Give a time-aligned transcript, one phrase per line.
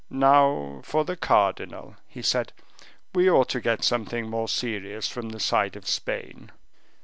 [0.09, 2.53] "Now for the cardinal," he said;
[3.13, 6.51] "we ought to get something more serious from the side of Spain."